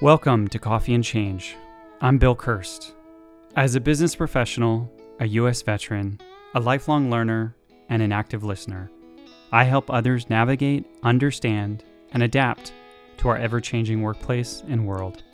Welcome 0.00 0.46
to 0.48 0.60
Coffee 0.60 0.94
and 0.94 1.02
Change. 1.02 1.56
I'm 2.00 2.18
Bill 2.18 2.36
Kirst. 2.36 2.92
As 3.56 3.74
a 3.74 3.80
business 3.80 4.14
professional, 4.14 4.88
a 5.18 5.26
U.S. 5.26 5.60
veteran, 5.62 6.20
a 6.54 6.60
lifelong 6.60 7.10
learner, 7.10 7.56
and 7.88 8.00
an 8.00 8.12
active 8.12 8.44
listener, 8.44 8.92
I 9.50 9.64
help 9.64 9.90
others 9.90 10.30
navigate, 10.30 10.86
understand, 11.02 11.82
and 12.12 12.22
adapt 12.22 12.72
to 13.16 13.28
our 13.28 13.36
ever 13.36 13.60
changing 13.60 14.00
workplace 14.00 14.62
and 14.68 14.86
world. 14.86 15.24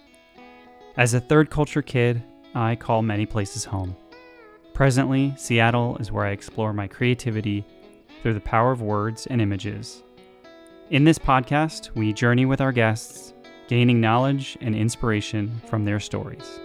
As 0.96 1.12
a 1.12 1.20
third 1.20 1.50
culture 1.50 1.82
kid, 1.82 2.22
I 2.54 2.74
call 2.74 3.02
many 3.02 3.26
places 3.26 3.66
home. 3.66 3.94
Presently, 4.74 5.32
Seattle 5.36 5.96
is 5.98 6.10
where 6.10 6.24
I 6.24 6.32
explore 6.32 6.72
my 6.72 6.88
creativity 6.88 7.64
through 8.20 8.34
the 8.34 8.40
power 8.40 8.72
of 8.72 8.82
words 8.82 9.24
and 9.28 9.40
images. 9.40 10.02
In 10.90 11.04
this 11.04 11.16
podcast, 11.16 11.94
we 11.94 12.12
journey 12.12 12.44
with 12.44 12.60
our 12.60 12.72
guests 12.72 13.34
gaining 13.68 14.00
knowledge 14.00 14.58
and 14.60 14.74
inspiration 14.74 15.62
from 15.68 15.84
their 15.84 16.00
stories. 16.00 16.58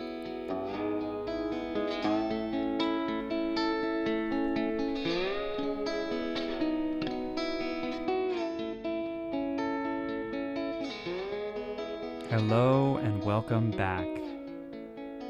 Hello 12.32 12.98
and 13.04 13.24
welcome 13.24 13.70
back. 13.70 14.08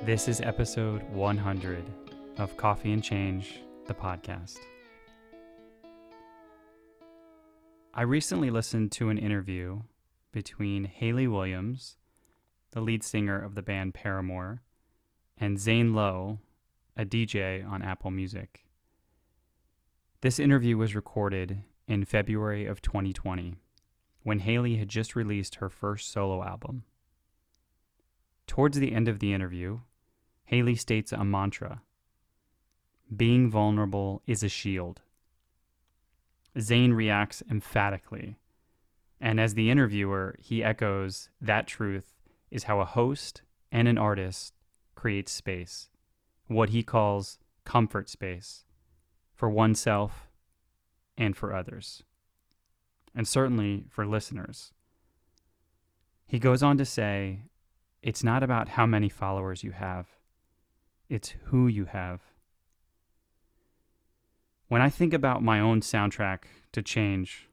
This 0.05 0.30
is 0.30 0.39
episode 0.39 1.03
100 1.09 1.83
of 2.39 2.55
Coffee 2.55 2.93
and 2.93 3.03
Change, 3.03 3.59
the 3.85 3.93
podcast. 3.93 4.59
I 7.93 8.03
recently 8.03 8.49
listened 8.49 8.93
to 8.93 9.09
an 9.09 9.17
interview 9.17 9.81
between 10.31 10.85
Hayley 10.85 11.27
Williams, 11.27 11.97
the 12.71 12.79
lead 12.79 13.03
singer 13.03 13.37
of 13.37 13.55
the 13.55 13.61
band 13.61 13.93
Paramore, 13.93 14.61
and 15.37 15.59
Zane 15.59 15.93
Lowe, 15.93 16.39
a 16.95 17.03
DJ 17.03 17.69
on 17.69 17.81
Apple 17.81 18.09
Music. 18.09 18.63
This 20.21 20.39
interview 20.39 20.77
was 20.77 20.95
recorded 20.95 21.63
in 21.89 22.05
February 22.05 22.65
of 22.65 22.81
2020 22.81 23.55
when 24.23 24.39
Hayley 24.39 24.77
had 24.77 24.87
just 24.87 25.13
released 25.13 25.55
her 25.55 25.69
first 25.69 26.09
solo 26.09 26.41
album. 26.41 26.85
Towards 28.47 28.79
the 28.79 28.93
end 28.93 29.09
of 29.09 29.19
the 29.19 29.33
interview, 29.33 29.81
Hayley 30.45 30.75
states 30.75 31.11
a 31.11 31.25
mantra 31.25 31.81
Being 33.15 33.49
vulnerable 33.49 34.21
is 34.27 34.43
a 34.43 34.49
shield. 34.49 35.02
Zane 36.59 36.93
reacts 36.93 37.41
emphatically 37.49 38.38
and 39.21 39.39
as 39.39 39.53
the 39.53 39.69
interviewer, 39.69 40.35
he 40.39 40.63
echoes 40.63 41.29
that 41.41 41.67
truth 41.67 42.13
is 42.49 42.63
how 42.63 42.79
a 42.79 42.85
host 42.85 43.41
and 43.71 43.88
an 43.88 43.97
artist 43.97 44.53
creates 44.95 45.31
space, 45.31 45.89
what 46.47 46.69
he 46.69 46.83
calls 46.83 47.38
comfort 47.66 48.09
space 48.09 48.63
for 49.35 49.49
oneself 49.49 50.29
and 51.17 51.35
for 51.35 51.53
others, 51.53 52.03
and 53.13 53.27
certainly 53.27 53.85
for 53.89 54.05
listeners. 54.05 54.71
He 56.25 56.39
goes 56.39 56.63
on 56.63 56.77
to 56.77 56.85
say, 56.85 57.41
It's 58.01 58.23
not 58.23 58.41
about 58.41 58.69
how 58.69 58.85
many 58.85 59.09
followers 59.09 59.63
you 59.63 59.71
have, 59.71 60.07
it's 61.09 61.35
who 61.45 61.67
you 61.67 61.85
have. 61.85 62.21
When 64.70 64.84
I 64.84 64.89
think 64.89 65.16
about 65.16 65.42
my 65.42 65.59
own 65.59 65.81
soundtrack 65.81 66.44
to 66.74 66.84
change, 66.84 67.50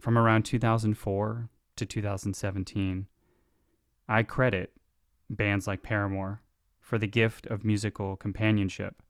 from 0.00 0.16
around 0.16 0.44
2004 0.44 1.50
to 1.76 1.86
2017, 1.86 3.06
I 4.08 4.22
credit 4.22 4.72
bands 5.28 5.66
like 5.66 5.82
Paramore 5.82 6.40
for 6.80 6.96
the 6.96 7.06
gift 7.06 7.46
of 7.48 7.66
musical 7.66 8.16
companionship 8.16 9.02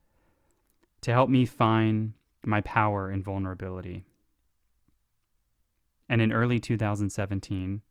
to 1.02 1.12
help 1.12 1.30
me 1.30 1.46
find 1.46 2.14
my 2.44 2.60
power 2.60 3.08
and 3.08 3.24
vulnerability. 3.24 4.04
And 6.08 6.20
in 6.20 6.32
early 6.32 6.58
2017, 6.58 7.82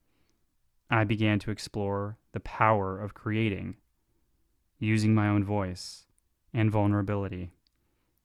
I 0.89 1.05
began 1.05 1.39
to 1.39 1.51
explore 1.51 2.17
the 2.33 2.41
power 2.41 2.99
of 2.99 3.13
creating, 3.13 3.77
using 4.77 5.15
my 5.15 5.29
own 5.29 5.45
voice 5.45 6.05
and 6.53 6.69
vulnerability, 6.69 7.53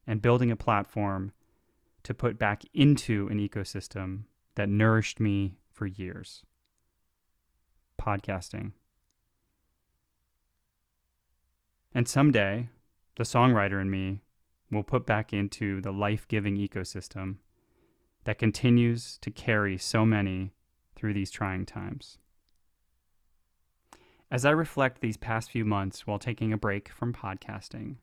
and 0.07 0.23
building 0.23 0.51
a 0.51 0.57
platform 0.57 1.33
to 2.03 2.15
put 2.15 2.39
back 2.39 2.63
into 2.73 3.29
an 3.29 3.39
ecosystem 3.39 4.25
that 4.55 4.69
nourished 4.69 5.21
me 5.21 5.59
for 5.71 5.87
years 5.87 6.45
podcasting. 8.01 8.73
And 11.95 12.07
someday, 12.07 12.69
the 13.17 13.25
songwriter 13.25 13.81
in 13.81 13.91
me 13.91 14.21
will 14.71 14.83
put 14.83 15.07
back 15.07 15.33
into 15.33 15.81
the 15.81 15.93
life 15.93 16.29
giving 16.29 16.57
ecosystem 16.57 17.37
that 18.25 18.39
continues 18.39 19.19
to 19.19 19.31
carry 19.31 19.79
so 19.79 20.05
many 20.05 20.53
through 20.95 21.15
these 21.15 21.31
trying 21.31 21.65
times. 21.65 22.19
As 24.31 24.45
I 24.45 24.51
reflect 24.51 25.01
these 25.01 25.17
past 25.17 25.51
few 25.51 25.65
months 25.65 26.07
while 26.07 26.19
taking 26.19 26.53
a 26.53 26.59
break 26.59 26.89
from 26.89 27.13
podcasting, 27.13 27.97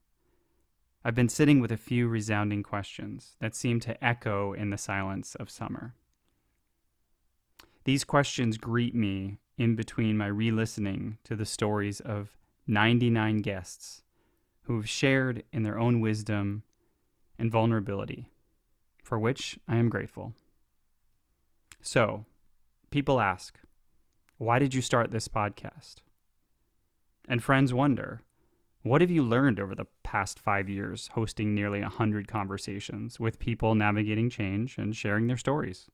I've 1.05 1.15
been 1.15 1.29
sitting 1.29 1.59
with 1.59 1.71
a 1.71 1.77
few 1.77 2.07
resounding 2.07 2.63
questions 2.63 3.35
that 3.41 3.55
seem 3.55 3.81
to 3.81 4.01
echo 4.03 4.53
in 4.53 4.69
the 4.69 4.77
silence 4.77 5.35
of 5.35 5.49
summer. 5.49 5.95
These 7.83 8.05
questions 8.05 8.57
greet 8.57 8.95
me 8.95 9.39
in 9.57 9.75
between 9.75 10.17
my 10.17 10.27
re 10.27 10.49
listening 10.49 11.17
to 11.25 11.35
the 11.35 11.45
stories 11.45 11.99
of 11.99 12.37
99 12.67 13.39
guests 13.39 14.03
who 14.61 14.77
have 14.77 14.87
shared 14.87 15.43
in 15.51 15.63
their 15.63 15.77
own 15.77 15.99
wisdom 15.99 16.63
and 17.37 17.51
vulnerability, 17.51 18.29
for 19.03 19.19
which 19.19 19.59
I 19.67 19.75
am 19.75 19.89
grateful. 19.89 20.33
So, 21.81 22.25
people 22.91 23.19
ask, 23.19 23.59
why 24.37 24.57
did 24.57 24.73
you 24.73 24.81
start 24.81 25.11
this 25.11 25.27
podcast? 25.27 25.95
And 27.27 27.43
friends 27.43 27.73
wonder, 27.73 28.21
what 28.83 29.01
have 29.01 29.09
you 29.09 29.23
learned 29.23 29.59
over 29.59 29.73
the 29.73 29.87
past 30.03 30.39
five 30.39 30.69
years 30.69 31.09
hosting 31.13 31.55
nearly 31.55 31.81
100 31.81 32.27
conversations 32.27 33.19
with 33.19 33.39
people 33.39 33.75
navigating 33.75 34.29
change 34.29 34.77
and 34.77 34.95
sharing 34.95 35.27
their 35.27 35.37
stories? 35.37 35.89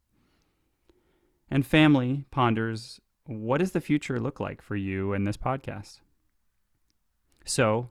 And 1.49 1.65
family 1.65 2.25
ponders 2.31 2.99
what 3.29 3.59
does 3.59 3.73
the 3.73 3.81
future 3.81 4.19
look 4.19 4.39
like 4.39 4.59
for 4.59 4.75
you 4.75 5.13
and 5.13 5.27
this 5.27 5.37
podcast? 5.37 5.99
So, 7.45 7.89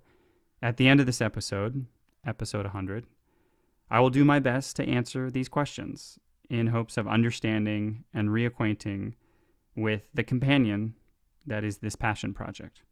at 0.60 0.78
the 0.78 0.88
end 0.88 0.98
of 0.98 1.06
this 1.06 1.20
episode, 1.20 1.86
episode 2.26 2.64
100, 2.64 3.06
I 3.88 4.00
will 4.00 4.10
do 4.10 4.24
my 4.24 4.40
best 4.40 4.74
to 4.76 4.88
answer 4.88 5.30
these 5.30 5.48
questions 5.48 6.18
in 6.50 6.68
hopes 6.68 6.96
of 6.96 7.06
understanding 7.06 8.02
and 8.12 8.30
reacquainting 8.30 9.14
with 9.76 10.08
the 10.12 10.24
companion 10.24 10.94
that 11.46 11.62
is 11.62 11.78
this 11.78 11.94
passion 11.94 12.34
project, 12.34 12.82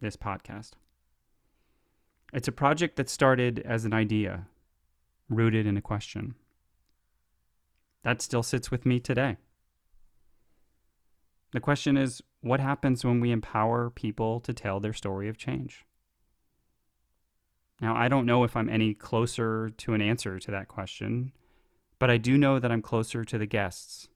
this 0.00 0.16
podcast. 0.16 0.72
It's 2.32 2.48
a 2.48 2.52
project 2.52 2.96
that 2.96 3.08
started 3.08 3.60
as 3.60 3.84
an 3.84 3.92
idea, 3.92 4.46
rooted 5.28 5.66
in 5.66 5.76
a 5.76 5.82
question. 5.82 6.34
That 8.02 8.20
still 8.20 8.42
sits 8.42 8.70
with 8.70 8.84
me 8.84 9.00
today. 9.00 9.36
The 11.52 11.60
question 11.60 11.96
is 11.96 12.22
what 12.40 12.60
happens 12.60 13.04
when 13.04 13.20
we 13.20 13.30
empower 13.30 13.90
people 13.90 14.40
to 14.40 14.52
tell 14.52 14.80
their 14.80 14.92
story 14.92 15.28
of 15.28 15.38
change? 15.38 15.84
Now, 17.80 17.94
I 17.94 18.08
don't 18.08 18.26
know 18.26 18.44
if 18.44 18.56
I'm 18.56 18.68
any 18.68 18.94
closer 18.94 19.70
to 19.70 19.94
an 19.94 20.00
answer 20.00 20.38
to 20.38 20.50
that 20.50 20.68
question, 20.68 21.32
but 21.98 22.10
I 22.10 22.16
do 22.16 22.38
know 22.38 22.58
that 22.58 22.72
I'm 22.72 22.82
closer 22.82 23.24
to 23.24 23.38
the 23.38 23.46
guests. 23.46 24.08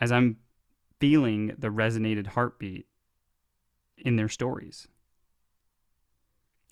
As 0.00 0.10
I'm 0.10 0.38
feeling 1.00 1.54
the 1.58 1.68
resonated 1.68 2.28
heartbeat 2.28 2.86
in 3.98 4.16
their 4.16 4.28
stories. 4.28 4.88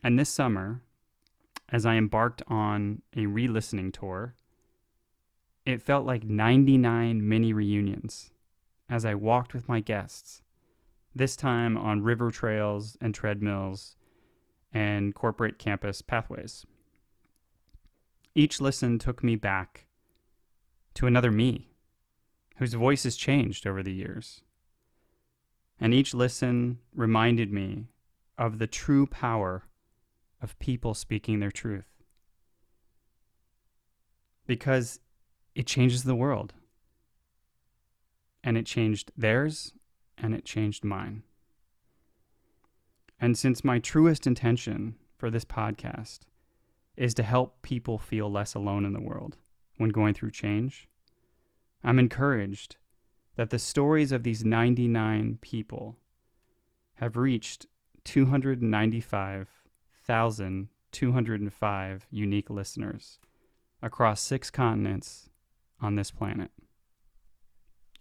And 0.03 0.19
this 0.19 0.31
summer, 0.31 0.83
as 1.69 1.87
I 1.87 1.95
embarked 1.95 2.43
on 2.49 3.03
a 3.17 3.27
re 3.27 3.47
listening 3.47 3.93
tour, 3.93 4.35
it 5.67 5.83
felt 5.83 6.07
like 6.07 6.25
99 6.25 7.27
mini 7.29 7.53
reunions 7.53 8.31
as 8.89 9.05
I 9.05 9.15
walked 9.15 9.55
with 9.55 9.69
my 9.69 9.81
guests, 9.81 10.43
this 11.15 11.37
time 11.37 11.77
on 11.77 12.03
river 12.03 12.31
trails 12.31 12.97
and 13.01 13.15
treadmills 13.15 13.97
and 14.73 15.15
corporate 15.15 15.59
campus 15.59 16.03
pathways. 16.03 16.67
Each 18.35 18.61
listen 18.61 18.99
took 18.99 19.23
me 19.23 19.37
back 19.37 19.87
to 20.95 21.07
another 21.07 21.31
me, 21.31 21.71
whose 22.57 22.75
voice 22.75 23.05
has 23.05 23.17
changed 23.17 23.67
over 23.67 23.83
the 23.83 23.93
years. 23.93 24.43
And 25.81 25.95
each 25.95 26.15
listen 26.15 26.79
reminded 26.95 27.53
me 27.53 27.87
of 28.37 28.59
the 28.59 28.67
true 28.67 29.07
power 29.07 29.65
of 30.43 30.59
people 30.59 30.95
speaking 30.95 31.41
their 31.41 31.51
truth. 31.51 31.91
because 34.51 34.99
it 35.55 35.65
changes 35.65 36.03
the 36.03 36.17
world. 36.17 36.55
And 38.43 38.59
it 38.59 38.67
changed 38.67 39.13
theirs 39.17 39.75
and 40.19 40.35
it 40.35 40.45
changed 40.45 40.83
mine. 40.83 41.23
And 43.21 43.39
since 43.39 43.63
my 43.63 43.79
truest 43.79 44.27
intention 44.27 44.97
for 45.17 45.31
this 45.31 45.45
podcast 45.45 46.23
is 46.97 47.15
to 47.15 47.23
help 47.23 47.63
people 47.63 47.97
feel 47.97 48.29
less 48.29 48.57
alone 48.57 48.85
in 48.85 48.93
the 48.93 49.01
world 49.01 49.37
when 49.77 49.91
going 49.91 50.15
through 50.15 50.33
change, 50.33 50.89
I'm 51.85 52.01
encouraged 52.01 52.75
that 53.37 53.51
the 53.51 53.59
stories 53.61 54.11
of 54.11 54.25
these 54.25 54.45
99 54.45 55.39
people 55.41 55.97
have 56.95 57.17
reached 57.17 57.67
295,205 60.11 62.07
unique 62.11 62.51
listeners 62.51 63.19
across 63.81 64.21
six 64.21 64.51
continents 64.51 65.31
on 65.81 65.95
this 65.95 66.11
planet. 66.11 66.51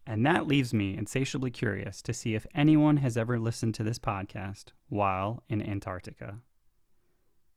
And 0.07 0.25
that 0.25 0.47
leaves 0.47 0.73
me 0.73 0.97
insatiably 0.97 1.51
curious 1.51 2.01
to 2.01 2.13
see 2.13 2.33
if 2.33 2.47
anyone 2.55 2.97
has 2.97 3.15
ever 3.15 3.37
listened 3.37 3.75
to 3.75 3.83
this 3.83 3.99
podcast 3.99 4.69
while 4.87 5.43
in 5.47 5.61
Antarctica. 5.61 6.39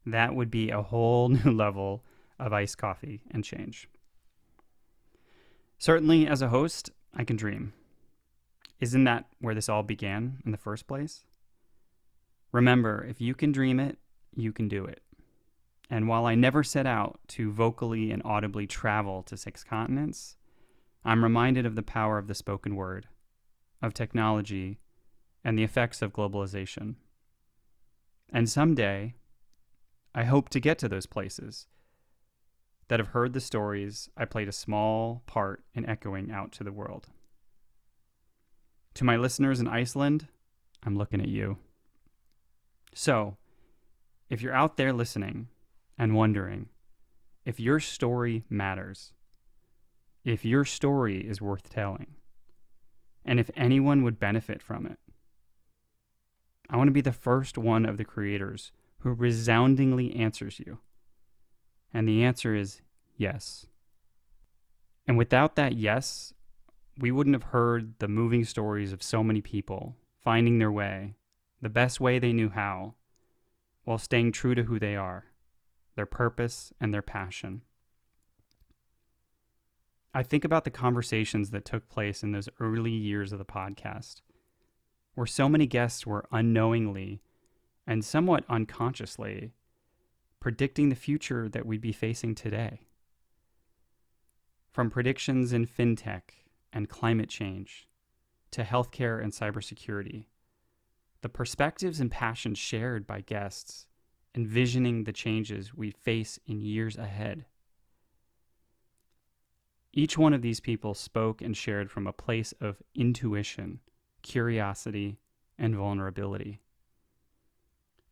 That 0.04 0.34
would 0.34 0.50
be 0.50 0.69
a 0.70 0.82
whole 0.82 1.28
new 1.31 1.50
level 1.50 2.04
of 2.38 2.52
iced 2.52 2.76
coffee 2.76 3.22
and 3.31 3.43
change. 3.43 3.88
Certainly, 5.78 6.26
as 6.26 6.43
a 6.43 6.49
host, 6.49 6.90
I 7.14 7.25
can 7.25 7.37
dream. 7.37 7.72
Isn't 8.81 9.04
that 9.04 9.26
where 9.40 9.54
this 9.54 9.69
all 9.69 9.82
began 9.82 10.38
in 10.44 10.52
the 10.52 10.58
first 10.58 10.87
place? 10.87 11.25
Remember, 12.52 13.04
if 13.08 13.20
you 13.20 13.34
can 13.34 13.50
dream 13.50 13.81
it, 13.81 13.99
you 14.34 14.52
can 14.52 14.69
do 14.69 14.84
it. 14.84 15.02
And 15.90 16.08
while 16.08 16.25
I 16.25 16.34
never 16.34 16.62
set 16.62 16.87
out 16.87 17.20
to 17.29 17.52
vocally 17.52 18.11
and 18.11 18.23
audibly 18.25 18.67
travel 18.67 19.23
to 19.25 19.37
six 19.37 19.62
continents, 19.62 20.37
I'm 21.05 21.23
reminded 21.23 21.67
of 21.67 21.75
the 21.75 21.82
power 21.82 22.19
of 22.19 22.29
the 22.29 22.34
spoken 22.34 22.76
word, 22.76 23.08
of 23.82 23.93
technology, 23.93 24.79
and 25.44 25.58
the 25.58 25.64
effects 25.64 26.00
of 26.00 26.12
globalization. 26.12 26.94
And 28.32 28.49
someday, 28.49 29.14
I 30.14 30.25
hope 30.25 30.49
to 30.50 30.61
get 30.61 30.78
to 30.78 30.88
those 30.88 31.06
places 31.06 31.67
that 32.88 33.00
have 33.00 33.08
heard 33.08 33.32
the 33.32 33.40
stories 33.40 34.08
I 34.17 34.25
played 34.25 34.49
a 34.49 34.52
small 34.52 35.23
part 35.26 35.64
in 35.75 35.87
echoing 35.87 36.31
out 36.31 36.52
to 36.52 36.64
the 36.64 36.73
world. 36.73 37.08
To 38.94 39.05
my 39.05 39.17
listeners 39.17 39.61
in 39.61 39.69
Iceland, 39.69 40.28
I'm 40.82 40.96
looking 40.96 41.20
at 41.20 41.28
you. 41.28 41.58
So, 42.94 43.37
if 44.32 44.40
you're 44.40 44.55
out 44.55 44.79
there 44.79 44.94
listening 44.94 45.46
and 45.99 46.14
wondering 46.14 46.67
if 47.44 47.61
your 47.61 47.79
story 47.79 48.44
matters, 48.49 49.12
if 50.25 50.43
your 50.43 50.64
story 50.64 51.19
is 51.19 51.43
worth 51.43 51.69
telling, 51.69 52.14
and 53.26 53.38
if 53.38 53.50
anyone 53.55 54.02
would 54.02 54.19
benefit 54.19 54.62
from 54.62 54.87
it. 54.87 54.99
I 56.70 56.79
want 56.79 56.88
to 56.88 56.93
be 56.93 57.02
the 57.02 57.12
first 57.12 57.58
one 57.58 57.84
of 57.84 57.99
the 57.99 58.06
creators 58.06 58.73
who 59.00 59.12
resoundingly 59.12 60.17
answers 60.17 60.58
you. 60.58 60.78
And 61.93 62.08
the 62.08 62.25
answer 62.25 62.55
is 62.55 62.81
yes. 63.19 63.67
And 65.06 65.19
without 65.19 65.56
that 65.56 65.75
yes, 65.75 66.32
we 66.96 67.11
wouldn't 67.11 67.35
have 67.35 67.50
heard 67.52 67.99
the 67.99 68.08
moving 68.08 68.46
stories 68.46 68.94
of 68.94 69.02
so 69.02 69.23
many 69.23 69.43
people 69.43 69.94
finding 70.25 70.58
their 70.58 70.73
way, 70.73 71.17
the 71.61 71.69
best 71.69 72.00
way 72.00 72.19
they 72.19 72.32
knew 72.32 72.49
how, 72.49 72.94
while 73.84 73.99
staying 73.99 74.32
true 74.32 74.55
to 74.55 74.64
who 74.64 74.79
they 74.79 74.96
are, 74.96 75.26
their 75.96 76.06
purpose, 76.06 76.73
and 76.81 76.93
their 76.93 77.02
passion. 77.02 77.62
I 80.14 80.23
think 80.23 80.44
about 80.44 80.64
the 80.64 80.70
conversations 80.70 81.50
that 81.50 81.64
took 81.64 81.88
place 81.88 82.23
in 82.23 82.32
those 82.32 82.49
early 82.61 82.93
years 82.93 83.32
of 83.32 83.38
the 83.38 83.44
podcast, 83.44 84.20
where 85.14 85.26
so 85.26 85.49
many 85.49 85.67
guests 85.67 86.06
were 86.06 86.26
unknowingly 86.31 87.23
and 87.87 88.05
somewhat 88.05 88.44
unconsciously 88.49 89.52
predicting 90.38 90.88
the 90.88 90.96
future 90.96 91.49
that 91.49 91.64
we'd 91.64 91.81
be 91.81 91.93
facing 91.93 92.35
today. 92.35 92.81
From 94.70 94.90
predictions 94.90 95.52
in 95.52 95.67
fintech 95.67 96.23
and 96.73 96.88
climate 96.88 97.28
change 97.28 97.88
to 98.50 98.64
healthcare 98.64 99.23
and 99.23 99.32
cybersecurity, 99.32 100.26
the 101.22 101.28
perspectives 101.28 102.00
and 102.00 102.10
passions 102.10 102.58
shared 102.58 103.06
by 103.06 103.20
guests 103.20 103.86
envisioning 104.34 105.04
the 105.04 105.12
changes 105.12 105.74
we 105.74 105.90
face 105.90 106.38
in 106.46 106.60
years 106.60 106.96
ahead 106.96 107.44
each 109.92 110.16
one 110.16 110.32
of 110.32 110.40
these 110.40 110.60
people 110.60 110.94
spoke 110.94 111.42
and 111.42 111.56
shared 111.56 111.90
from 111.90 112.06
a 112.06 112.12
place 112.12 112.54
of 112.60 112.82
intuition, 112.94 113.80
curiosity, 114.22 115.19
and 115.58 115.76
vulnerability. 115.76 116.60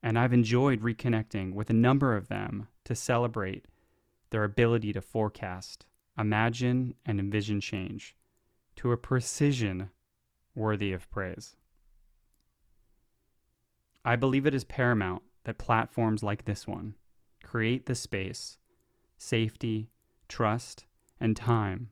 And 0.03 0.19
I've 0.19 0.35
enjoyed 0.35 0.83
reconnecting 0.83 1.55
with 1.55 1.71
a 1.71 1.75
number 1.75 2.17
of 2.17 2.29
them 2.29 2.69
to 2.85 2.95
celebrate 2.95 3.67
their 4.29 4.45
ability 4.45 4.93
to 4.93 5.01
forecast, 5.01 5.87
imagine, 6.19 6.95
and 7.07 7.19
envision 7.19 7.61
change 7.61 8.15
to 8.77 8.93
a 8.93 8.97
precision 8.97 9.91
worthy 10.55 10.93
of 10.93 11.11
praise. 11.11 11.57
I 14.05 14.17
believe 14.17 14.47
it 14.47 14.55
is 14.55 14.65
paramount 14.65 15.23
that 15.45 15.59
platforms 15.59 16.23
like 16.23 16.45
this 16.45 16.67
one 16.67 16.95
create 17.43 17.87
the 17.87 17.95
space, 17.95 18.59
safety, 19.19 19.91
trust, 20.29 20.87
and 21.19 21.37
time 21.37 21.91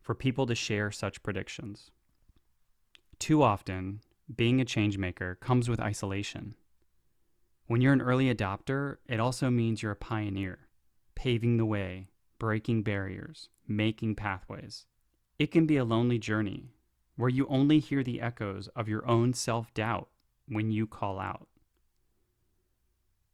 for 0.00 0.14
people 0.14 0.46
to 0.46 0.54
share 0.54 0.90
such 0.90 1.22
predictions. 1.22 1.90
Too 3.18 3.42
often, 3.42 4.00
being 4.34 4.60
a 4.60 4.64
changemaker 4.64 5.38
comes 5.40 5.68
with 5.68 5.80
isolation. 5.80 6.54
When 7.66 7.80
you're 7.80 7.92
an 7.92 8.00
early 8.00 8.32
adopter, 8.32 8.96
it 9.08 9.18
also 9.18 9.50
means 9.50 9.82
you're 9.82 9.92
a 9.92 9.96
pioneer, 9.96 10.68
paving 11.14 11.56
the 11.56 11.66
way, 11.66 12.08
breaking 12.38 12.82
barriers, 12.82 13.48
making 13.66 14.14
pathways. 14.14 14.86
It 15.38 15.50
can 15.50 15.66
be 15.66 15.76
a 15.76 15.84
lonely 15.84 16.18
journey 16.18 16.70
where 17.16 17.30
you 17.30 17.46
only 17.48 17.78
hear 17.78 18.02
the 18.02 18.20
echoes 18.20 18.68
of 18.76 18.88
your 18.88 19.06
own 19.06 19.32
self 19.32 19.72
doubt 19.74 20.08
when 20.48 20.70
you 20.70 20.86
call 20.86 21.18
out. 21.18 21.48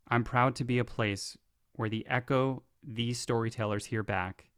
I'm 0.09 0.25
proud 0.25 0.55
to 0.57 0.65
be 0.65 0.79
a 0.79 0.85
place 0.85 1.39
where 1.73 1.89
the 1.89 2.07
echo 2.09 2.63
these 2.83 3.19
storytellers 3.19 3.87
hear 3.87 4.03
back 4.03 4.51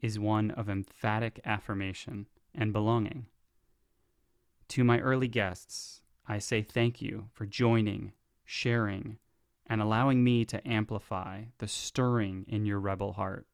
is 0.00 0.18
one 0.18 0.50
of 0.50 0.68
emphatic 0.68 1.40
affirmation 1.44 2.26
and 2.54 2.72
belonging. 2.72 3.26
To 4.68 4.84
my 4.84 5.00
early 5.00 5.28
guests, 5.28 6.02
I 6.26 6.38
say 6.38 6.62
thank 6.62 7.02
you 7.02 7.28
for 7.32 7.46
joining, 7.46 8.12
sharing, 8.44 9.18
and 9.66 9.80
allowing 9.80 10.24
me 10.24 10.44
to 10.46 10.66
amplify 10.66 11.44
the 11.58 11.68
stirring 11.68 12.44
in 12.48 12.64
your 12.64 12.80
rebel 12.80 13.12
heart. 13.12 13.46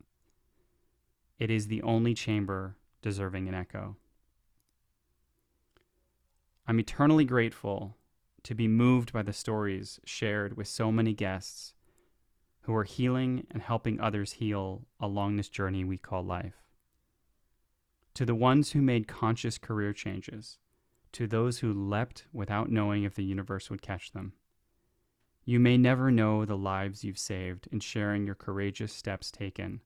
It 1.38 1.50
is 1.50 1.66
the 1.66 1.82
only 1.82 2.14
chamber 2.14 2.76
deserving 3.02 3.48
an 3.48 3.54
echo. 3.54 3.96
I'm 6.66 6.80
eternally 6.80 7.24
grateful 7.24 7.96
to 8.48 8.54
be 8.54 8.66
moved 8.66 9.12
by 9.12 9.22
the 9.22 9.30
stories 9.30 10.00
shared 10.06 10.56
with 10.56 10.66
so 10.66 10.90
many 10.90 11.12
guests 11.12 11.74
who 12.62 12.74
are 12.74 12.84
healing 12.84 13.46
and 13.50 13.60
helping 13.60 14.00
others 14.00 14.32
heal 14.32 14.86
along 14.98 15.36
this 15.36 15.50
journey 15.50 15.84
we 15.84 15.98
call 15.98 16.24
life. 16.24 16.54
To 18.14 18.24
the 18.24 18.34
ones 18.34 18.72
who 18.72 18.80
made 18.80 19.06
conscious 19.06 19.58
career 19.58 19.92
changes, 19.92 20.56
to 21.12 21.26
those 21.26 21.58
who 21.58 21.74
leapt 21.74 22.24
without 22.32 22.70
knowing 22.70 23.02
if 23.02 23.14
the 23.14 23.22
universe 23.22 23.68
would 23.68 23.82
catch 23.82 24.12
them. 24.12 24.32
You 25.44 25.60
may 25.60 25.76
never 25.76 26.10
know 26.10 26.46
the 26.46 26.56
lives 26.56 27.04
you've 27.04 27.18
saved 27.18 27.68
in 27.70 27.80
sharing 27.80 28.24
your 28.24 28.34
courageous 28.34 28.94
steps 28.94 29.30
taken 29.30 29.82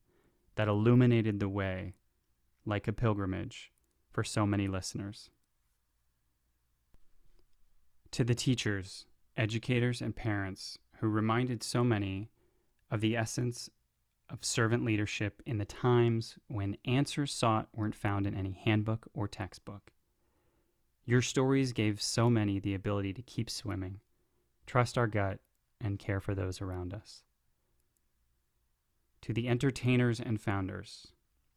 that 0.54 0.68
illuminated 0.68 1.40
the 1.40 1.48
way, 1.48 1.94
like 2.64 2.86
a 2.86 2.92
pilgrimage, 2.92 3.72
for 4.12 4.22
so 4.22 4.46
many 4.46 4.68
listeners. 4.68 5.30
To 8.12 8.24
the 8.24 8.34
teachers, 8.34 9.06
educators, 9.38 10.02
and 10.02 10.14
parents 10.14 10.78
who 10.98 11.08
reminded 11.08 11.62
so 11.62 11.82
many 11.82 12.30
of 12.90 13.00
the 13.00 13.16
essence 13.16 13.70
of 14.28 14.44
servant 14.44 14.84
leadership 14.84 15.42
in 15.46 15.56
the 15.56 15.64
times 15.64 16.36
when 16.46 16.76
answers 16.84 17.32
sought 17.32 17.68
weren't 17.74 17.94
found 17.94 18.26
in 18.26 18.34
any 18.34 18.52
handbook 18.52 19.08
or 19.14 19.26
textbook. 19.28 19.92
Your 21.06 21.22
stories 21.22 21.72
gave 21.72 22.02
so 22.02 22.28
many 22.28 22.60
the 22.60 22.74
ability 22.74 23.14
to 23.14 23.22
keep 23.22 23.48
swimming, 23.48 24.00
trust 24.66 24.98
our 24.98 25.06
gut, 25.06 25.40
and 25.80 25.98
care 25.98 26.20
for 26.20 26.34
those 26.34 26.60
around 26.60 26.92
us. 26.92 27.24
To 29.22 29.32
the 29.32 29.48
entertainers 29.48 30.20
and 30.20 30.38
founders, 30.38 31.08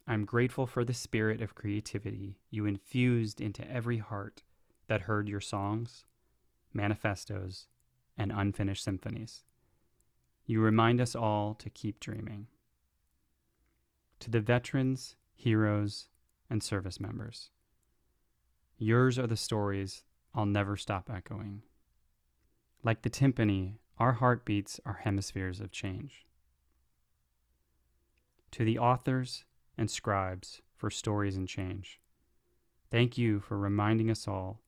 I'm 0.06 0.24
grateful 0.24 0.66
for 0.66 0.84
the 0.84 0.94
spirit 0.94 1.42
of 1.42 1.54
creativity 1.54 2.38
you 2.50 2.64
infused 2.64 3.42
into 3.42 3.70
every 3.70 3.98
heart 3.98 4.42
that 4.88 5.02
heard 5.02 5.28
your 5.28 5.40
songs, 5.40 6.06
manifestos, 6.72 7.66
and 8.18 8.32
unfinished 8.34 8.84
symphonies. 8.84 9.44
You 10.46 10.60
remind 10.60 11.00
us 11.00 11.14
all 11.14 11.54
to 11.54 11.70
keep 11.70 12.00
dreaming. 12.00 12.48
to 14.20 14.30
the 14.30 14.40
veterans, 14.40 15.16
heroes, 15.34 16.08
and 16.48 16.62
service 16.62 17.00
members. 17.00 17.50
Yours 18.78 19.18
are 19.18 19.26
the 19.26 19.36
stories 19.36 20.04
I'll 20.34 20.46
never 20.46 20.76
stop 20.76 21.10
echoing. 21.10 21.62
Like 22.82 23.02
the 23.02 23.10
timpani, 23.10 23.78
our 23.98 24.12
heartbeats 24.14 24.80
are 24.84 25.00
hemispheres 25.04 25.60
of 25.60 25.70
change. 25.70 26.26
To 28.52 28.64
the 28.64 28.78
authors 28.78 29.44
and 29.76 29.90
scribes 29.90 30.62
for 30.74 30.90
stories 30.90 31.36
and 31.36 31.48
change, 31.48 32.00
thank 32.90 33.18
you 33.18 33.40
for 33.40 33.58
reminding 33.58 34.10
us 34.10 34.28
all 34.28 34.62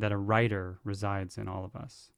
that 0.00 0.12
a 0.12 0.16
writer 0.16 0.78
resides 0.84 1.38
in 1.38 1.48
all 1.48 1.64
of 1.64 1.74
us. 1.74 2.10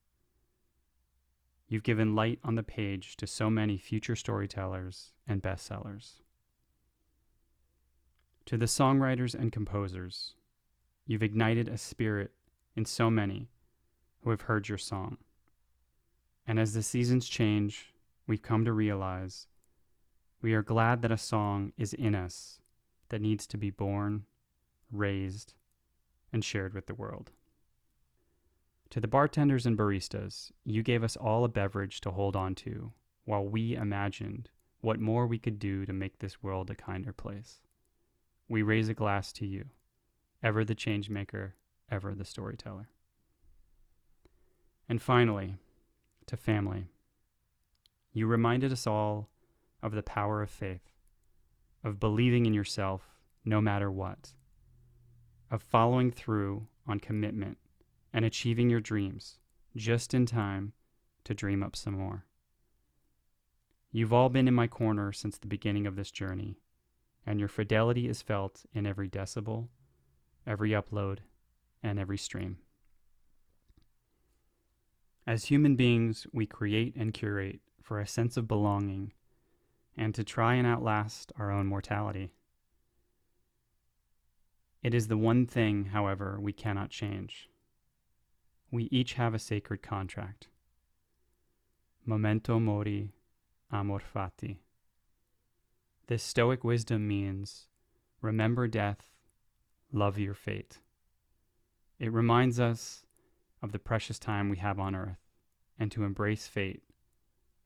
You've 1.68 1.82
given 1.82 2.16
light 2.16 2.40
on 2.42 2.56
the 2.56 2.62
page 2.62 3.16
to 3.16 3.26
so 3.26 3.48
many 3.48 3.78
future 3.78 4.16
storytellers 4.16 5.12
and 5.26 5.42
bestsellers. 5.42 6.14
To 8.46 8.56
the 8.56 8.66
songwriters 8.66 9.34
and 9.34 9.52
composers, 9.52 10.34
you've 11.06 11.22
ignited 11.22 11.68
a 11.68 11.78
spirit 11.78 12.32
in 12.74 12.84
so 12.84 13.10
many 13.10 13.50
who 14.22 14.30
have 14.30 14.42
heard 14.42 14.68
your 14.68 14.78
song. 14.78 15.18
And 16.46 16.58
as 16.58 16.74
the 16.74 16.82
seasons 16.82 17.28
change, 17.28 17.94
we've 18.26 18.42
come 18.42 18.64
to 18.64 18.72
realize 18.72 19.46
we 20.42 20.54
are 20.54 20.62
glad 20.62 21.02
that 21.02 21.12
a 21.12 21.18
song 21.18 21.72
is 21.78 21.92
in 21.92 22.14
us 22.14 22.58
that 23.10 23.20
needs 23.20 23.46
to 23.46 23.56
be 23.56 23.70
born, 23.70 24.24
raised, 24.90 25.54
and 26.32 26.44
shared 26.44 26.74
with 26.74 26.86
the 26.86 26.94
world. 26.94 27.30
To 28.90 29.00
the 29.00 29.08
bartenders 29.08 29.66
and 29.66 29.78
baristas, 29.78 30.50
you 30.64 30.82
gave 30.82 31.04
us 31.04 31.16
all 31.16 31.44
a 31.44 31.48
beverage 31.48 32.00
to 32.00 32.10
hold 32.10 32.34
on 32.34 32.56
to 32.56 32.92
while 33.24 33.44
we 33.44 33.76
imagined 33.76 34.48
what 34.80 34.98
more 34.98 35.28
we 35.28 35.38
could 35.38 35.60
do 35.60 35.86
to 35.86 35.92
make 35.92 36.18
this 36.18 36.42
world 36.42 36.70
a 36.70 36.74
kinder 36.74 37.12
place. 37.12 37.60
We 38.48 38.62
raise 38.62 38.88
a 38.88 38.94
glass 38.94 39.32
to 39.34 39.46
you, 39.46 39.66
ever 40.42 40.64
the 40.64 40.74
changemaker, 40.74 41.52
ever 41.88 42.16
the 42.16 42.24
storyteller. 42.24 42.88
And 44.88 45.00
finally, 45.00 45.54
to 46.26 46.36
family, 46.36 46.86
you 48.12 48.26
reminded 48.26 48.72
us 48.72 48.88
all 48.88 49.28
of 49.84 49.92
the 49.92 50.02
power 50.02 50.42
of 50.42 50.50
faith, 50.50 50.90
of 51.84 52.00
believing 52.00 52.44
in 52.44 52.54
yourself 52.54 53.02
no 53.44 53.60
matter 53.60 53.90
what, 53.90 54.30
of 55.48 55.62
following 55.62 56.10
through 56.10 56.66
on 56.88 56.98
commitment 56.98 57.58
and 58.12 58.24
achieving 58.24 58.70
your 58.70 58.80
dreams 58.80 59.38
just 59.76 60.14
in 60.14 60.26
time 60.26 60.72
to 61.24 61.34
dream 61.34 61.62
up 61.62 61.76
some 61.76 61.94
more. 61.94 62.24
You've 63.92 64.12
all 64.12 64.28
been 64.28 64.48
in 64.48 64.54
my 64.54 64.66
corner 64.66 65.12
since 65.12 65.38
the 65.38 65.46
beginning 65.46 65.86
of 65.86 65.96
this 65.96 66.10
journey, 66.10 66.58
and 67.26 67.38
your 67.38 67.48
fidelity 67.48 68.08
is 68.08 68.22
felt 68.22 68.64
in 68.72 68.86
every 68.86 69.08
decibel, 69.08 69.68
every 70.46 70.70
upload, 70.70 71.18
and 71.82 71.98
every 71.98 72.18
stream. 72.18 72.58
As 75.26 75.44
human 75.44 75.76
beings, 75.76 76.26
we 76.32 76.46
create 76.46 76.96
and 76.96 77.12
curate 77.12 77.60
for 77.82 78.00
a 78.00 78.06
sense 78.06 78.36
of 78.36 78.48
belonging 78.48 79.12
and 79.96 80.14
to 80.14 80.24
try 80.24 80.54
and 80.54 80.66
outlast 80.66 81.32
our 81.36 81.50
own 81.50 81.66
mortality. 81.66 82.32
It 84.82 84.94
is 84.94 85.08
the 85.08 85.18
one 85.18 85.46
thing, 85.46 85.86
however, 85.86 86.38
we 86.40 86.52
cannot 86.52 86.90
change 86.90 87.49
we 88.70 88.84
each 88.90 89.14
have 89.14 89.34
a 89.34 89.38
sacred 89.38 89.82
contract. 89.82 90.48
Memento 92.06 92.58
mori, 92.58 93.12
amor 93.72 94.00
fati. 94.00 94.58
This 96.06 96.22
Stoic 96.22 96.64
wisdom 96.64 97.06
means 97.06 97.66
remember 98.20 98.68
death, 98.68 99.10
love 99.92 100.18
your 100.18 100.34
fate. 100.34 100.78
It 101.98 102.12
reminds 102.12 102.58
us 102.58 103.04
of 103.62 103.72
the 103.72 103.78
precious 103.78 104.18
time 104.18 104.48
we 104.48 104.56
have 104.58 104.78
on 104.78 104.94
earth 104.94 105.20
and 105.78 105.90
to 105.92 106.04
embrace 106.04 106.46
fate, 106.46 106.82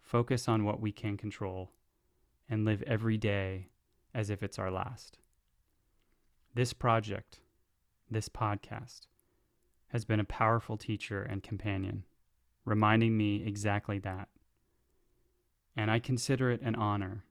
focus 0.01 0.49
on 0.49 0.65
what 0.65 0.81
we 0.81 0.93
can 0.93 1.17
control, 1.17 1.73
and 2.49 2.65
live 2.65 2.83
every 2.83 3.17
day 3.17 3.69
as 4.15 4.31
if 4.31 4.43
it's 4.43 4.59
our 4.59 4.71
last. 4.71 5.19
This 6.55 6.73
project, 6.73 7.41
this 8.11 8.29
podcast, 8.29 9.07
has 9.95 10.05
been 10.05 10.19
a 10.19 10.25
powerful 10.25 10.77
teacher 10.77 11.23
and 11.23 11.45
companion, 11.45 12.03
reminding 12.65 13.17
me 13.17 13.45
exactly 13.47 14.01
that. 14.01 14.29
And 15.77 15.89
I 15.89 16.01
consider 16.01 16.51
it 16.51 16.61
an 16.63 16.75
honor 16.75 17.25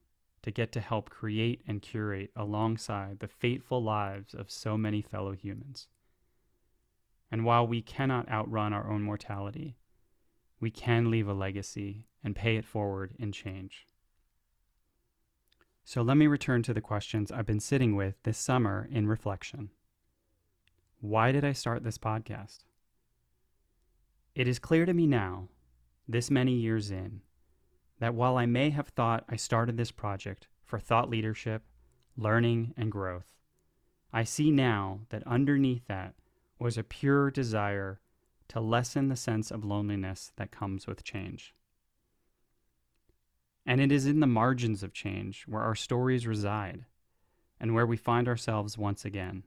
to 0.43 0.49
get 0.49 0.71
to 0.71 0.79
help 0.79 1.09
create 1.09 1.61
and 1.67 1.81
curate 1.81 2.31
alongside 2.37 3.19
the 3.19 3.27
fateful 3.27 3.83
lives 3.83 4.33
of 4.33 4.49
so 4.49 4.77
many 4.77 5.01
fellow 5.01 5.33
humans. 5.33 5.89
And 7.29 7.43
while 7.43 7.67
we 7.67 7.81
cannot 7.81 8.29
outrun 8.29 8.71
our 8.71 8.89
own 8.89 9.01
mortality, 9.01 9.75
we 10.61 10.71
can 10.71 11.11
leave 11.11 11.27
a 11.27 11.33
legacy 11.33 12.07
and 12.23 12.33
pay 12.33 12.55
it 12.55 12.63
forward 12.63 13.13
in 13.19 13.33
change. 13.33 13.87
So 15.83 16.01
let 16.01 16.15
me 16.15 16.27
return 16.27 16.63
to 16.63 16.73
the 16.73 16.79
questions 16.79 17.29
I've 17.29 17.45
been 17.45 17.59
sitting 17.59 17.97
with 17.97 18.15
this 18.23 18.37
summer 18.37 18.87
in 18.89 19.05
reflection. 19.05 19.71
Why 21.03 21.33
did 21.33 21.43
I 21.43 21.51
start 21.51 21.83
this 21.83 21.97
podcast? 21.97 22.59
It 24.35 24.47
is 24.47 24.57
clear 24.57 24.85
to 24.85 24.93
me 24.93 25.05
now, 25.05 25.49
this 26.07 26.31
many 26.31 26.53
years 26.53 26.91
in, 26.91 27.19
that 27.99 28.13
while 28.13 28.37
I 28.37 28.45
may 28.45 28.69
have 28.69 28.87
thought 28.87 29.25
I 29.27 29.35
started 29.35 29.75
this 29.75 29.91
project 29.91 30.47
for 30.63 30.79
thought 30.79 31.09
leadership, 31.09 31.63
learning, 32.15 32.73
and 32.77 32.89
growth, 32.89 33.33
I 34.13 34.23
see 34.23 34.49
now 34.49 35.01
that 35.09 35.27
underneath 35.27 35.87
that 35.87 36.15
was 36.57 36.77
a 36.77 36.85
pure 36.85 37.29
desire 37.29 37.99
to 38.47 38.61
lessen 38.61 39.09
the 39.09 39.17
sense 39.17 39.51
of 39.51 39.65
loneliness 39.65 40.31
that 40.37 40.51
comes 40.51 40.87
with 40.87 41.03
change. 41.03 41.53
And 43.65 43.81
it 43.81 43.91
is 43.91 44.05
in 44.05 44.21
the 44.21 44.25
margins 44.25 44.83
of 44.83 44.93
change 44.93 45.43
where 45.49 45.63
our 45.63 45.75
stories 45.75 46.25
reside 46.25 46.85
and 47.59 47.73
where 47.73 47.85
we 47.85 47.97
find 47.97 48.29
ourselves 48.29 48.77
once 48.77 49.03
again 49.03 49.43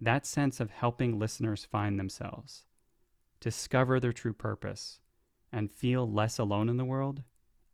that 0.00 0.24
sense 0.24 0.60
of 0.60 0.70
helping 0.70 1.18
listeners 1.18 1.64
find 1.64 1.98
themselves, 1.98 2.64
discover 3.38 4.00
their 4.00 4.12
true 4.12 4.32
purpose, 4.32 4.98
and 5.52 5.70
feel 5.70 6.10
less 6.10 6.38
alone 6.38 6.68
in 6.68 6.78
the 6.78 6.84
world 6.84 7.22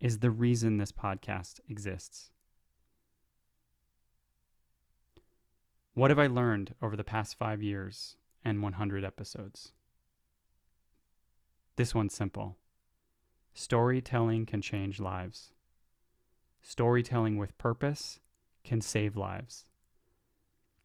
is 0.00 0.18
the 0.18 0.30
reason 0.30 0.76
this 0.76 0.92
podcast 0.92 1.60
exists. 1.68 2.30
What 5.94 6.10
have 6.10 6.18
I 6.18 6.26
learned 6.26 6.74
over 6.82 6.96
the 6.96 7.04
past 7.04 7.38
five 7.38 7.62
years 7.62 8.16
and 8.44 8.62
100 8.62 9.04
episodes? 9.04 9.72
This 11.76 11.94
one's 11.94 12.14
simple 12.14 12.56
storytelling 13.54 14.44
can 14.44 14.60
change 14.60 15.00
lives. 15.00 15.54
Storytelling 16.60 17.38
with 17.38 17.56
purpose 17.56 18.20
can 18.64 18.82
save 18.82 19.16
lives 19.16 19.64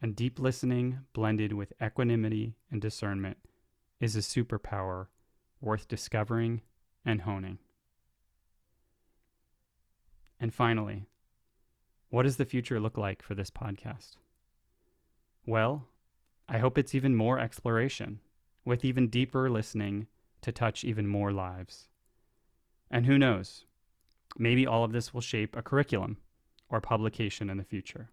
and 0.01 0.15
deep 0.15 0.39
listening 0.39 0.99
blended 1.13 1.53
with 1.53 1.73
equanimity 1.81 2.55
and 2.71 2.81
discernment 2.81 3.37
is 3.99 4.15
a 4.15 4.19
superpower 4.19 5.07
worth 5.59 5.87
discovering 5.87 6.61
and 7.05 7.21
honing. 7.21 7.59
And 10.39 10.53
finally, 10.53 11.05
what 12.09 12.23
does 12.23 12.37
the 12.37 12.45
future 12.45 12.79
look 12.79 12.97
like 12.97 13.21
for 13.21 13.35
this 13.35 13.51
podcast? 13.51 14.17
Well, 15.45 15.87
I 16.49 16.57
hope 16.57 16.77
it's 16.77 16.95
even 16.95 17.15
more 17.15 17.39
exploration, 17.39 18.19
with 18.65 18.83
even 18.83 19.07
deeper 19.07 19.49
listening 19.49 20.07
to 20.41 20.51
touch 20.51 20.83
even 20.83 21.07
more 21.07 21.31
lives. 21.31 21.87
And 22.89 23.05
who 23.05 23.19
knows, 23.19 23.65
maybe 24.37 24.65
all 24.65 24.83
of 24.83 24.91
this 24.91 25.13
will 25.13 25.21
shape 25.21 25.55
a 25.55 25.61
curriculum 25.61 26.17
or 26.69 26.81
publication 26.81 27.49
in 27.49 27.57
the 27.57 27.63
future 27.63 28.09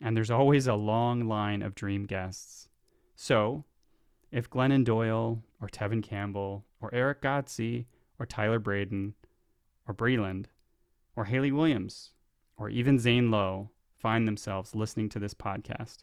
and 0.00 0.16
there's 0.16 0.30
always 0.30 0.66
a 0.66 0.74
long 0.74 1.26
line 1.28 1.62
of 1.62 1.74
dream 1.74 2.04
guests. 2.04 2.68
So, 3.14 3.64
if 4.30 4.50
Glennon 4.50 4.84
Doyle 4.84 5.42
or 5.60 5.68
Tevin 5.68 6.02
Campbell 6.02 6.64
or 6.80 6.92
Eric 6.94 7.22
Godsey 7.22 7.86
or 8.18 8.26
Tyler 8.26 8.58
Braden 8.58 9.14
or 9.86 9.94
Breland 9.94 10.46
or 11.14 11.24
Hayley 11.24 11.52
Williams 11.52 12.12
or 12.56 12.68
even 12.68 12.98
Zane 12.98 13.30
Lowe 13.30 13.70
find 13.96 14.26
themselves 14.26 14.74
listening 14.74 15.08
to 15.10 15.18
this 15.18 15.34
podcast, 15.34 15.98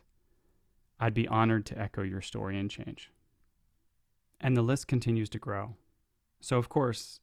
I'd 1.00 1.14
be 1.14 1.28
honored 1.28 1.66
to 1.68 1.78
echo 1.78 2.02
your 2.02 2.22
story 2.22 2.58
and 2.58 2.72
change. 2.72 3.12
And 4.40 4.58
the 4.58 4.62
list 4.62 4.88
continues 4.88 5.30
to 5.30 5.40
grow. 5.40 5.76
So, 6.42 6.58
of 6.58 6.70
course, 6.70 7.20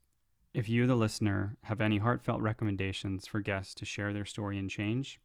if 0.54 0.68
you, 0.68 0.86
the 0.86 0.94
listener, 0.94 1.56
have 1.64 1.80
any 1.80 1.98
heartfelt 1.98 2.40
recommendations 2.40 3.26
for 3.26 3.40
guests 3.40 3.74
to 3.76 3.84
share 3.84 4.12
their 4.12 4.24
story 4.24 4.58
and 4.58 4.70
change, 4.70 5.20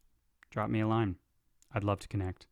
drop 0.50 0.70
me 0.70 0.80
a 0.80 0.86
line. 0.86 1.16
I'd 1.74 1.84
love 1.84 2.00
to 2.00 2.08
connect. 2.08 2.46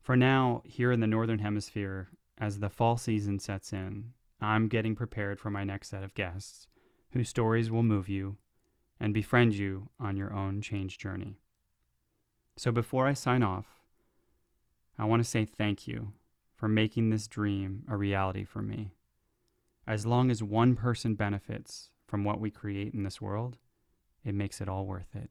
For 0.00 0.16
now, 0.16 0.62
here 0.64 0.92
in 0.92 1.00
the 1.00 1.06
Northern 1.06 1.38
Hemisphere, 1.38 2.08
as 2.38 2.58
the 2.58 2.68
fall 2.68 2.96
season 2.96 3.38
sets 3.38 3.72
in, 3.72 4.12
I'm 4.40 4.68
getting 4.68 4.94
prepared 4.94 5.40
for 5.40 5.50
my 5.50 5.64
next 5.64 5.88
set 5.88 6.02
of 6.02 6.14
guests 6.14 6.66
whose 7.12 7.28
stories 7.28 7.70
will 7.70 7.82
move 7.82 8.08
you 8.08 8.36
and 9.00 9.14
befriend 9.14 9.54
you 9.54 9.88
on 9.98 10.16
your 10.16 10.32
own 10.34 10.60
change 10.60 10.98
journey. 10.98 11.38
So 12.56 12.70
before 12.70 13.06
I 13.06 13.14
sign 13.14 13.42
off, 13.42 13.66
I 14.98 15.04
want 15.04 15.22
to 15.22 15.28
say 15.28 15.44
thank 15.44 15.88
you 15.88 16.12
for 16.54 16.68
making 16.68 17.10
this 17.10 17.26
dream 17.26 17.84
a 17.88 17.96
reality 17.96 18.44
for 18.44 18.62
me. 18.62 18.92
As 19.86 20.06
long 20.06 20.30
as 20.30 20.42
one 20.42 20.76
person 20.76 21.14
benefits 21.14 21.90
from 22.06 22.24
what 22.24 22.40
we 22.40 22.50
create 22.50 22.94
in 22.94 23.02
this 23.02 23.20
world, 23.20 23.58
it 24.24 24.34
makes 24.34 24.60
it 24.60 24.68
all 24.68 24.86
worth 24.86 25.14
it. 25.14 25.30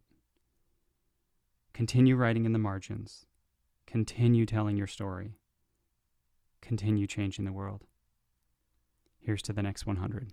Continue 1.74 2.16
writing 2.16 2.46
in 2.46 2.54
the 2.54 2.60
margins. 2.60 3.26
Continue 3.88 4.46
telling 4.46 4.78
your 4.78 4.88
story. 4.88 5.38
Continue 6.62 7.08
changing 7.08 7.46
the 7.46 7.52
world. 7.52 7.84
Here's 9.20 9.42
to 9.44 9.54
the 9.54 9.64
next 9.64 9.86
100. 9.86 10.32